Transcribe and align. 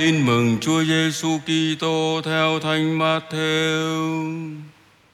Tin 0.00 0.26
mừng 0.26 0.58
Chúa 0.60 0.84
Giêsu 0.84 1.38
Kitô 1.38 2.20
theo 2.24 2.60
Thánh 2.60 2.98
Matthew. 2.98 4.54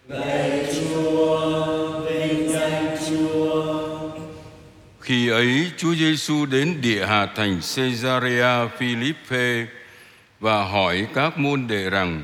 Lạy 0.08 0.66
Chúa, 0.74 2.00
vinh 2.00 2.52
danh 2.52 2.96
Chúa. 3.08 4.10
Khi 5.00 5.28
ấy 5.28 5.70
Chúa 5.76 5.94
Giêsu 5.94 6.46
đến 6.46 6.80
địa 6.80 7.06
hạt 7.06 7.28
thành 7.36 7.60
Caesarea 7.76 8.68
Philippe 8.78 9.66
và 10.40 10.64
hỏi 10.64 11.06
các 11.14 11.38
môn 11.38 11.66
đệ 11.68 11.90
rằng 11.90 12.22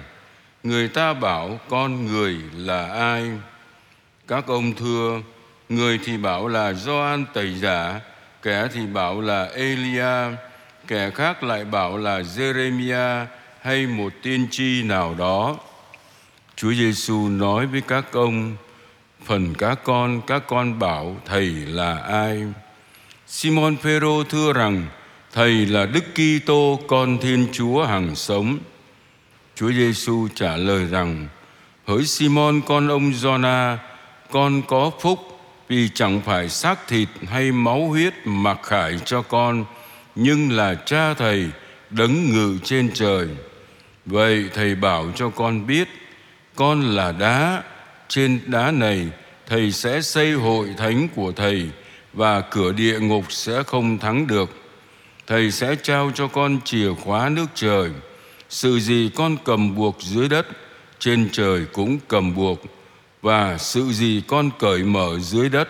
người 0.63 0.89
ta 0.89 1.13
bảo 1.13 1.61
con 1.69 2.07
người 2.07 2.37
là 2.57 2.89
ai? 2.89 3.31
Các 4.29 4.47
ông 4.47 4.73
thưa, 4.75 5.21
người 5.69 5.99
thì 6.05 6.17
bảo 6.17 6.49
là 6.49 6.73
Gioan 6.73 7.25
Tẩy 7.35 7.55
Giả, 7.55 8.01
kẻ 8.43 8.69
thì 8.75 8.87
bảo 8.87 9.21
là 9.21 9.49
Elia, 9.55 10.37
kẻ 10.87 11.11
khác 11.11 11.43
lại 11.43 11.65
bảo 11.65 11.97
là 11.99 12.21
Jeremia 12.21 13.27
hay 13.61 13.87
một 13.87 14.13
tiên 14.23 14.47
tri 14.51 14.83
nào 14.83 15.15
đó. 15.19 15.57
Chúa 16.57 16.73
Giêsu 16.73 17.29
nói 17.29 17.67
với 17.67 17.81
các 17.81 18.13
ông, 18.13 18.57
phần 19.25 19.55
các 19.55 19.79
con 19.85 20.21
các 20.27 20.43
con 20.47 20.79
bảo 20.79 21.17
thầy 21.27 21.47
là 21.51 21.99
ai? 21.99 22.43
Simon 23.27 23.77
Phêrô 23.77 24.25
thưa 24.25 24.53
rằng 24.53 24.87
thầy 25.33 25.67
là 25.67 25.87
Đức 25.87 26.05
Kitô 26.15 26.81
con 26.89 27.19
Thiên 27.19 27.47
Chúa 27.53 27.85
hằng 27.85 28.17
sống. 28.17 28.59
Chúa 29.55 29.73
Giêsu 29.73 30.29
trả 30.35 30.57
lời 30.57 30.87
rằng: 30.87 31.29
Hỡi 31.87 32.05
Simon 32.07 32.61
con 32.61 32.89
ông 32.89 33.15
Giona, 33.15 33.79
con 34.31 34.63
có 34.63 34.91
phúc 35.01 35.19
vì 35.69 35.89
chẳng 35.95 36.21
phải 36.21 36.49
xác 36.49 36.89
thịt 36.89 37.09
hay 37.31 37.53
máu 37.53 37.87
huyết 37.89 38.15
mặc 38.25 38.59
khải 38.63 38.99
cho 39.05 39.23
con, 39.23 39.65
nhưng 40.15 40.53
là 40.53 40.75
cha 40.75 41.15
thầy 41.15 41.51
đấng 41.91 42.31
ngự 42.31 42.59
trên 42.65 42.91
trời. 42.95 43.29
Vậy 44.07 44.45
thầy 44.55 44.75
bảo 44.75 45.13
cho 45.17 45.29
con 45.29 45.67
biết, 45.67 45.89
con 46.55 46.83
là 46.83 47.13
đá, 47.13 47.63
trên 48.09 48.41
đá 48.47 48.71
này 48.71 49.09
thầy 49.47 49.73
sẽ 49.73 50.03
xây 50.03 50.33
hội 50.33 50.69
thánh 50.79 51.09
của 51.17 51.33
thầy 51.33 51.69
và 52.13 52.41
cửa 52.41 52.73
địa 52.73 53.01
ngục 53.01 53.25
sẽ 53.29 53.63
không 53.63 53.99
thắng 53.99 54.27
được. 54.27 54.51
Thầy 55.27 55.51
sẽ 55.51 55.77
trao 55.83 56.11
cho 56.15 56.29
con 56.29 56.61
chìa 56.65 56.93
khóa 57.05 57.29
nước 57.29 57.47
trời. 57.55 57.91
Sự 58.49 58.81
gì 58.81 59.11
con 59.15 59.37
cầm 59.45 59.75
buộc 59.75 59.97
dưới 60.01 60.29
đất, 60.29 60.47
trên 60.99 61.29
trời 61.33 61.65
cũng 61.73 61.99
cầm 62.09 62.35
buộc. 62.35 62.63
Và 63.23 63.59
sự 63.59 63.93
gì 63.93 64.23
con 64.27 64.51
cởi 64.59 64.83
mở 64.83 65.19
dưới 65.19 65.49
đất, 65.49 65.69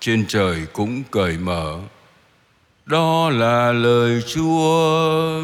trên 0.00 0.26
trời 0.26 0.66
cũng 0.72 1.02
cởi 1.10 1.38
mở. 1.38 1.78
Đó 2.92 3.30
là 3.30 3.72
lời 3.72 4.22
Chúa. 4.22 5.42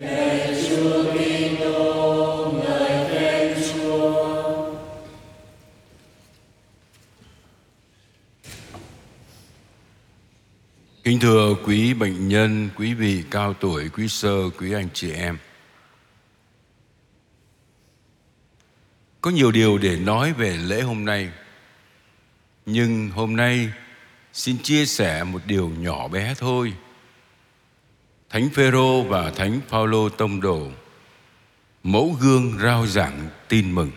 Lời 0.00 0.64
Chúa 0.68 1.04
Kitô, 1.12 2.52
lời 2.68 3.08
khen 3.10 3.58
Chúa. 3.72 4.70
Kính 11.04 11.20
thưa 11.20 11.54
quý 11.64 11.94
bệnh 11.94 12.28
nhân, 12.28 12.68
quý 12.76 12.94
vị 12.94 13.24
cao 13.30 13.54
tuổi, 13.54 13.88
quý 13.88 14.08
sơ, 14.08 14.50
quý 14.58 14.72
anh 14.72 14.88
chị 14.94 15.12
em. 15.12 15.38
Có 19.20 19.30
nhiều 19.30 19.52
điều 19.52 19.78
để 19.78 19.96
nói 19.96 20.32
về 20.32 20.56
lễ 20.56 20.80
hôm 20.80 21.04
nay. 21.04 21.30
Nhưng 22.66 23.10
hôm 23.10 23.36
nay 23.36 23.72
xin 24.34 24.58
chia 24.58 24.86
sẻ 24.86 25.24
một 25.24 25.42
điều 25.46 25.68
nhỏ 25.68 26.08
bé 26.08 26.34
thôi. 26.38 26.72
Thánh 28.30 28.48
Phêrô 28.50 29.02
và 29.02 29.30
Thánh 29.30 29.60
Phaolô 29.68 30.08
tông 30.08 30.40
đồ, 30.40 30.68
mẫu 31.82 32.16
gương 32.20 32.58
rao 32.62 32.86
giảng 32.86 33.28
tin 33.48 33.72
mừng. 33.72 33.90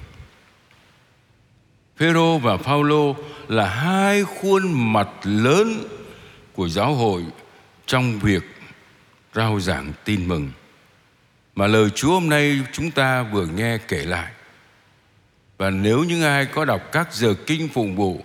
Phêrô 1.98 2.38
và 2.38 2.58
Phaolô 2.58 3.16
là 3.48 3.70
hai 3.70 4.24
khuôn 4.24 4.94
mặt 4.94 5.10
lớn 5.24 5.88
của 6.54 6.70
giáo 6.70 6.94
hội 6.94 7.26
trong 7.86 8.20
việc 8.20 8.44
rao 9.36 9.60
giảng 9.60 9.94
tin 10.06 10.28
mừng 10.28 10.52
mà 11.56 11.68
lời 11.68 11.90
Chúa 11.90 12.12
hôm 12.12 12.30
nay 12.30 12.60
chúng 12.72 12.92
ta 12.92 13.24
vừa 13.24 13.46
nghe 13.46 13.78
kể 13.78 14.06
lại. 14.06 14.32
Và 15.58 15.70
nếu 15.70 16.04
những 16.04 16.22
ai 16.22 16.46
có 16.46 16.66
đọc 16.66 16.82
các 16.92 17.14
giờ 17.14 17.34
kinh 17.46 17.70
phụng 17.70 17.96
vụ 17.96 18.22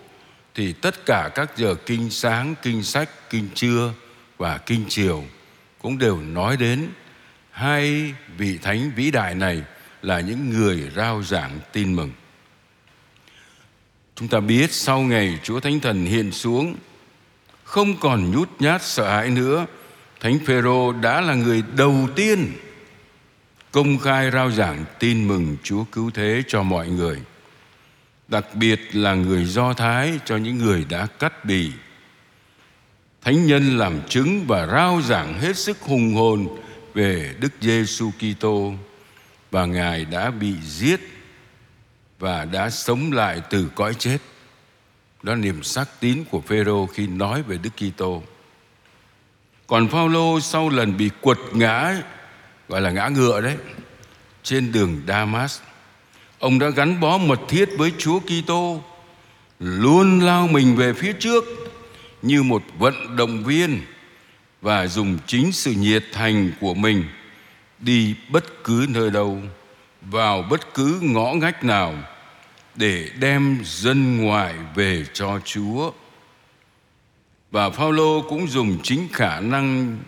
thì 0.54 0.72
tất 0.72 1.06
cả 1.06 1.30
các 1.34 1.56
giờ 1.56 1.74
kinh 1.86 2.10
sáng, 2.10 2.54
kinh 2.62 2.82
sách, 2.82 3.30
kinh 3.30 3.48
trưa 3.54 3.92
và 4.38 4.58
kinh 4.58 4.84
chiều 4.88 5.24
cũng 5.82 5.98
đều 5.98 6.20
nói 6.20 6.56
đến 6.56 6.88
hai 7.50 8.14
vị 8.36 8.58
thánh 8.62 8.90
vĩ 8.96 9.10
đại 9.10 9.34
này 9.34 9.62
là 10.02 10.20
những 10.20 10.50
người 10.50 10.90
rao 10.96 11.22
giảng 11.22 11.60
tin 11.72 11.96
mừng. 11.96 12.10
Chúng 14.14 14.28
ta 14.28 14.40
biết 14.40 14.72
sau 14.72 15.00
ngày 15.00 15.38
Chúa 15.42 15.60
Thánh 15.60 15.80
Thần 15.80 16.04
hiện 16.04 16.32
xuống 16.32 16.76
không 17.64 17.96
còn 18.00 18.30
nhút 18.30 18.48
nhát 18.58 18.82
sợ 18.82 19.10
hãi 19.10 19.30
nữa, 19.30 19.66
Thánh 20.20 20.38
Phêrô 20.46 20.92
đã 20.92 21.20
là 21.20 21.34
người 21.34 21.62
đầu 21.76 22.08
tiên 22.16 22.52
công 23.70 23.98
khai 23.98 24.30
rao 24.30 24.50
giảng 24.50 24.84
tin 24.98 25.28
mừng 25.28 25.56
Chúa 25.62 25.84
cứu 25.92 26.10
thế 26.14 26.42
cho 26.48 26.62
mọi 26.62 26.88
người. 26.88 27.18
Đặc 28.32 28.54
biệt 28.54 28.80
là 28.92 29.14
người 29.14 29.44
Do 29.44 29.72
Thái 29.72 30.18
cho 30.24 30.36
những 30.36 30.58
người 30.58 30.86
đã 30.88 31.06
cắt 31.06 31.44
bì. 31.44 31.72
Thánh 33.22 33.46
nhân 33.46 33.78
làm 33.78 34.00
chứng 34.08 34.44
và 34.46 34.66
rao 34.66 35.00
giảng 35.02 35.40
hết 35.40 35.56
sức 35.56 35.80
hùng 35.80 36.14
hồn 36.14 36.48
về 36.94 37.34
Đức 37.40 37.52
Giêsu 37.60 38.10
Kitô 38.10 38.72
và 39.50 39.66
Ngài 39.66 40.04
đã 40.04 40.30
bị 40.30 40.54
giết 40.62 41.00
và 42.18 42.44
đã 42.44 42.70
sống 42.70 43.12
lại 43.12 43.40
từ 43.50 43.68
cõi 43.74 43.94
chết. 43.98 44.18
Đó 45.22 45.34
là 45.34 45.38
niềm 45.38 45.62
xác 45.62 46.00
tín 46.00 46.24
của 46.30 46.40
Phêrô 46.40 46.86
khi 46.86 47.06
nói 47.06 47.42
về 47.42 47.58
Đức 47.62 47.70
Kitô. 47.76 48.22
Còn 49.66 49.88
Phaolô 49.88 50.40
sau 50.40 50.68
lần 50.68 50.96
bị 50.96 51.10
quật 51.20 51.38
ngã 51.52 52.02
gọi 52.68 52.80
là 52.80 52.90
ngã 52.90 53.08
ngựa 53.08 53.40
đấy 53.40 53.56
trên 54.42 54.72
đường 54.72 55.02
Damas, 55.08 55.60
ông 56.42 56.58
đã 56.58 56.70
gắn 56.70 57.00
bó 57.00 57.18
mật 57.18 57.40
thiết 57.48 57.68
với 57.78 57.92
Chúa 57.98 58.20
Kitô, 58.20 58.82
luôn 59.58 60.20
lao 60.20 60.48
mình 60.48 60.76
về 60.76 60.92
phía 60.92 61.12
trước 61.12 61.44
như 62.22 62.42
một 62.42 62.62
vận 62.78 63.16
động 63.16 63.44
viên 63.44 63.80
và 64.62 64.86
dùng 64.86 65.18
chính 65.26 65.52
sự 65.52 65.72
nhiệt 65.72 66.04
thành 66.12 66.52
của 66.60 66.74
mình 66.74 67.04
đi 67.78 68.14
bất 68.28 68.64
cứ 68.64 68.86
nơi 68.88 69.10
đâu, 69.10 69.38
vào 70.00 70.42
bất 70.50 70.74
cứ 70.74 70.98
ngõ 71.02 71.32
ngách 71.32 71.64
nào 71.64 71.94
để 72.74 73.08
đem 73.20 73.58
dân 73.64 74.16
ngoại 74.16 74.54
về 74.74 75.04
cho 75.12 75.40
Chúa. 75.44 75.92
Và 77.50 77.70
Phaolô 77.70 78.22
cũng 78.28 78.48
dùng 78.48 78.78
chính 78.82 79.08
khả 79.12 79.40
năng 79.40 79.98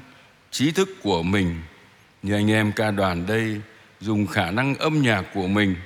trí 0.51 0.71
thức 0.71 0.89
của 1.03 1.22
mình 1.22 1.61
như 2.22 2.34
anh 2.34 2.51
em 2.51 2.72
ca 2.72 2.91
đoàn 2.91 3.27
đây 3.27 3.61
dùng 4.01 4.27
khả 4.27 4.51
năng 4.51 4.75
âm 4.75 5.03
nhạc 5.03 5.22
của 5.34 5.47
mình 5.47 5.77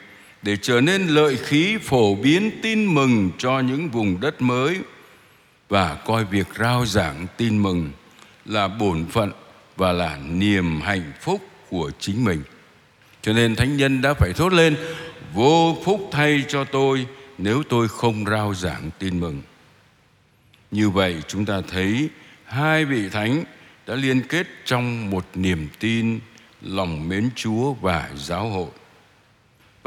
để 0.43 0.56
trở 0.62 0.81
nên 0.81 1.06
lợi 1.06 1.37
khí 1.37 1.78
phổ 1.82 2.15
biến 2.15 2.50
tin 2.62 2.94
mừng 2.94 3.31
cho 3.38 3.60
những 3.60 3.88
vùng 3.88 4.21
đất 4.21 4.43
mới 4.43 4.78
và 5.69 5.94
coi 5.94 6.25
việc 6.25 6.47
rao 6.59 6.87
giảng 6.87 7.26
tin 7.37 7.62
mừng 7.62 7.91
là 8.44 8.69
bổn 8.69 9.06
phận 9.06 9.32
và 9.76 9.93
là 9.93 10.19
niềm 10.31 10.81
hạnh 10.81 11.12
phúc 11.21 11.41
của 11.71 11.91
chính 11.99 12.25
mình. 12.25 12.43
Cho 13.22 13.32
nên 13.32 13.56
thánh 13.56 13.76
nhân 13.76 14.03
đã 14.03 14.15
phải 14.15 14.32
thốt 14.32 14.53
lên 14.53 14.76
vô 15.34 15.76
phúc 15.84 16.09
thay 16.12 16.44
cho 16.49 16.65
tôi 16.65 17.06
nếu 17.38 17.62
tôi 17.69 17.88
không 17.88 18.25
rao 18.25 18.55
giảng 18.55 18.91
tin 18.99 19.20
mừng. 19.20 19.43
Như 20.70 20.91
vậy 20.91 21.16
chúng 21.28 21.44
ta 21.44 21.60
thấy 21.70 22.09
hai 22.44 22.84
vị 22.84 23.09
thánh 23.09 23.44
đã 23.87 23.94
liên 23.94 24.22
kết 24.28 24.47
trong 24.65 25.10
một 25.10 25.26
niềm 25.34 25.69
tin, 25.78 26.20
lòng 26.62 27.09
mến 27.09 27.31
Chúa 27.34 27.73
và 27.73 28.11
giáo 28.17 28.49
hội. 28.49 28.70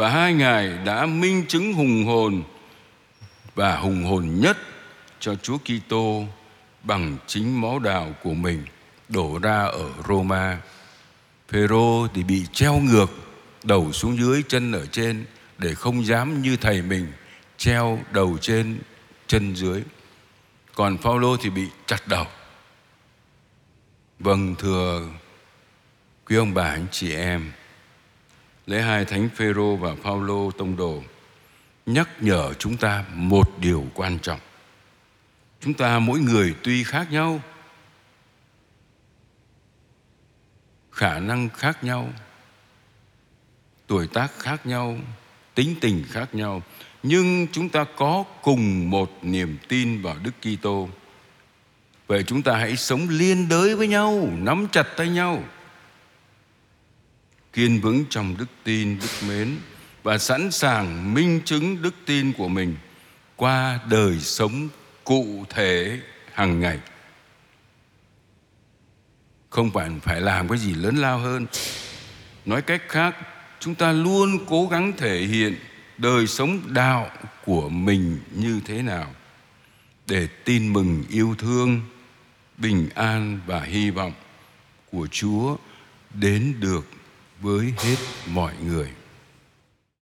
Và 0.01 0.09
hai 0.09 0.33
ngài 0.33 0.77
đã 0.85 1.05
minh 1.05 1.45
chứng 1.47 1.73
hùng 1.73 2.05
hồn 2.05 2.43
và 3.55 3.77
hùng 3.77 4.03
hồn 4.03 4.39
nhất 4.39 4.57
cho 5.19 5.35
Chúa 5.35 5.57
Kitô 5.57 6.23
bằng 6.83 7.17
chính 7.27 7.61
máu 7.61 7.79
đào 7.79 8.15
của 8.23 8.33
mình 8.33 8.63
đổ 9.09 9.39
ra 9.41 9.63
ở 9.63 9.89
Roma. 10.07 10.61
Phêrô 11.49 12.07
thì 12.13 12.23
bị 12.23 12.45
treo 12.53 12.79
ngược, 12.79 13.11
đầu 13.63 13.91
xuống 13.91 14.17
dưới, 14.17 14.43
chân 14.47 14.71
ở 14.71 14.85
trên, 14.85 15.25
để 15.57 15.73
không 15.73 16.05
dám 16.05 16.41
như 16.41 16.57
thầy 16.57 16.81
mình, 16.81 17.11
treo 17.57 17.99
đầu 18.11 18.37
trên, 18.41 18.79
chân 19.27 19.55
dưới 19.55 19.83
còn 20.75 20.97
Phaolô 20.97 21.37
thì 21.37 21.49
bị 21.49 21.67
chặt 21.85 22.07
đầu 22.07 22.25
vâng 24.19 24.55
thưa 24.55 25.01
quý 26.25 26.35
ông 26.35 26.53
bà, 26.53 26.63
anh 26.63 26.85
chị 26.91 27.15
em 27.15 27.51
lễ 28.65 28.81
hai 28.81 29.05
thánh 29.05 29.29
Phêrô 29.35 29.75
và 29.75 29.95
Phaolô 30.03 30.51
tông 30.51 30.75
đồ 30.75 31.03
nhắc 31.85 32.09
nhở 32.19 32.53
chúng 32.53 32.77
ta 32.77 33.05
một 33.13 33.59
điều 33.59 33.85
quan 33.93 34.19
trọng 34.19 34.39
chúng 35.61 35.73
ta 35.73 35.99
mỗi 35.99 36.19
người 36.19 36.55
tuy 36.63 36.83
khác 36.83 37.11
nhau 37.11 37.41
khả 40.91 41.19
năng 41.19 41.49
khác 41.49 41.83
nhau 41.83 42.09
tuổi 43.87 44.07
tác 44.07 44.31
khác 44.39 44.65
nhau 44.65 44.97
tính 45.55 45.75
tình 45.81 46.03
khác 46.09 46.35
nhau 46.35 46.61
nhưng 47.03 47.47
chúng 47.51 47.69
ta 47.69 47.85
có 47.95 48.23
cùng 48.41 48.89
một 48.89 49.11
niềm 49.21 49.57
tin 49.67 50.01
vào 50.01 50.15
Đức 50.23 50.31
Kitô. 50.41 50.89
Vậy 52.07 52.23
chúng 52.23 52.41
ta 52.41 52.57
hãy 52.57 52.77
sống 52.77 53.07
liên 53.09 53.49
đới 53.49 53.75
với 53.75 53.87
nhau, 53.87 54.29
nắm 54.37 54.67
chặt 54.71 54.87
tay 54.97 55.09
nhau. 55.09 55.43
Kiên 57.53 57.81
vững 57.81 58.05
trong 58.09 58.37
đức 58.37 58.45
tin, 58.63 58.99
đức 58.99 59.27
mến 59.27 59.57
và 60.03 60.17
sẵn 60.17 60.51
sàng 60.51 61.13
minh 61.13 61.41
chứng 61.45 61.81
đức 61.81 61.95
tin 62.05 62.33
của 62.33 62.47
mình 62.47 62.75
qua 63.35 63.79
đời 63.89 64.19
sống 64.19 64.69
cụ 65.03 65.45
thể 65.49 65.99
hàng 66.33 66.59
ngày. 66.59 66.79
Không 69.49 69.71
phải 69.71 69.89
phải 70.01 70.21
làm 70.21 70.49
cái 70.49 70.57
gì 70.57 70.73
lớn 70.73 70.97
lao 70.97 71.19
hơn. 71.19 71.45
Nói 72.45 72.61
cách 72.61 72.81
khác, 72.87 73.15
chúng 73.59 73.75
ta 73.75 73.91
luôn 73.91 74.45
cố 74.45 74.67
gắng 74.67 74.93
thể 74.97 75.19
hiện 75.19 75.55
đời 75.97 76.27
sống 76.27 76.59
đạo 76.67 77.09
của 77.45 77.69
mình 77.69 78.19
như 78.35 78.59
thế 78.65 78.81
nào 78.81 79.11
để 80.07 80.27
tin 80.45 80.73
mừng 80.73 81.03
yêu 81.09 81.35
thương 81.37 81.81
bình 82.57 82.89
an 82.95 83.39
và 83.45 83.59
hy 83.59 83.89
vọng 83.89 84.13
của 84.91 85.07
chúa 85.11 85.57
đến 86.13 86.55
được 86.59 86.87
với 87.41 87.73
hết 87.77 87.97
mọi 88.27 88.53
người. 88.65 89.00